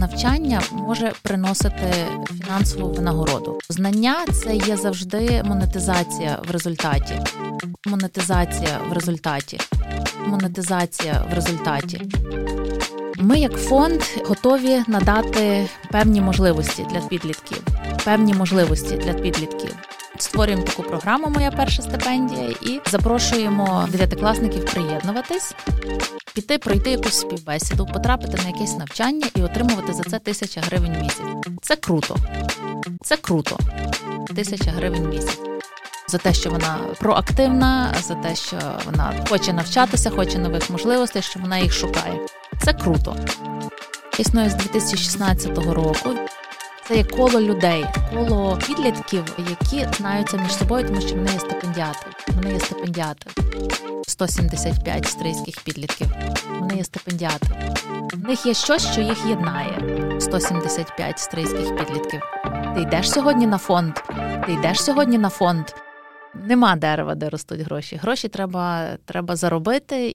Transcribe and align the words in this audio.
навчання 0.00 0.62
може 0.72 1.12
приносити 1.22 1.92
фінансову 2.42 2.92
винагороду. 2.92 3.58
Знання 3.68 4.16
це 4.32 4.56
є 4.56 4.76
завжди 4.76 5.42
монетизація 5.44 6.38
в 6.48 6.50
результаті. 6.50 7.20
Монетизація 7.86 8.80
в 8.90 8.92
результаті. 8.92 9.58
Монетизація 10.26 11.26
в 11.30 11.34
результаті. 11.34 12.02
Ми, 13.16 13.38
як 13.38 13.52
фонд, 13.52 14.00
готові 14.28 14.82
надати 14.88 15.68
певні 15.90 16.20
можливості 16.20 16.86
для 16.90 17.00
підлітків. 17.00 17.62
Певні 18.04 18.34
можливості 18.34 18.96
для 18.96 19.12
підлітків. 19.12 19.76
Створюємо 20.20 20.62
таку 20.62 20.82
програму 20.82 21.28
Моя 21.28 21.50
перша 21.50 21.82
стипендія 21.82 22.54
і 22.62 22.80
запрошуємо 22.90 23.88
дев'ятикласників 23.90 24.64
приєднуватись, 24.64 25.54
піти, 26.34 26.58
пройти 26.58 26.90
якусь 26.90 27.20
співбесіду, 27.20 27.86
потрапити 27.86 28.38
на 28.42 28.48
якесь 28.48 28.76
навчання 28.76 29.26
і 29.36 29.42
отримувати 29.42 29.92
за 29.92 30.02
це 30.02 30.18
тисяча 30.18 30.60
гривень 30.60 30.96
в 30.96 31.02
місяць. 31.02 31.54
Це 31.62 31.76
круто. 31.76 32.16
Це 33.02 33.16
круто. 33.16 33.58
Тисяча 34.34 34.70
гривень 34.70 35.02
в 35.02 35.08
місяць. 35.08 35.38
За 36.08 36.18
те, 36.18 36.34
що 36.34 36.50
вона 36.50 36.78
проактивна, 36.98 37.94
за 38.02 38.14
те, 38.14 38.36
що 38.36 38.56
вона 38.86 39.14
хоче 39.28 39.52
навчатися, 39.52 40.10
хоче 40.10 40.38
нових 40.38 40.70
можливостей, 40.70 41.22
що 41.22 41.40
вона 41.40 41.58
їх 41.58 41.72
шукає. 41.72 42.18
Це 42.64 42.72
круто. 42.72 43.16
Існує 44.18 44.50
з 44.50 44.54
2016 44.54 45.58
року. 45.58 46.10
Це 46.90 46.96
є 46.96 47.04
коло 47.04 47.40
людей, 47.40 47.86
коло 48.14 48.58
підлітків, 48.66 49.24
які 49.38 49.96
знаються 49.96 50.36
між 50.36 50.54
собою, 50.54 50.86
тому 50.88 51.00
що 51.00 51.16
вони 51.16 51.32
є 51.32 51.38
стипендіати. 51.38 52.06
Вони 52.28 52.52
є 52.52 52.60
стипендіати. 52.60 53.30
175 54.06 55.06
стрийських 55.06 55.60
підлітків. 55.60 56.06
Вони 56.60 56.76
є 56.76 56.84
стипендіати. 56.84 57.46
В 58.12 58.28
них 58.28 58.46
є 58.46 58.54
щось, 58.54 58.92
що 58.92 59.00
їх 59.00 59.26
єднає. 59.26 59.78
175 60.20 61.18
стрийських 61.18 61.76
підлітків. 61.76 62.20
Ти 62.74 62.80
йдеш 62.80 63.10
сьогодні 63.10 63.46
на 63.46 63.58
фонд. 63.58 63.94
Ти 64.46 64.52
йдеш 64.52 64.84
сьогодні 64.84 65.18
на 65.18 65.28
фонд. 65.28 65.64
Нема 66.34 66.76
дерева, 66.76 67.14
де 67.14 67.28
ростуть 67.28 67.60
гроші. 67.60 67.96
Гроші 67.96 68.28
треба, 68.28 68.88
треба 69.04 69.36
заробити 69.36 70.06